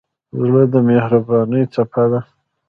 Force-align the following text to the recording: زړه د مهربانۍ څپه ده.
زړه 0.41 0.63
د 0.73 0.75
مهربانۍ 0.87 1.63
څپه 1.73 2.03
ده. 2.11 2.19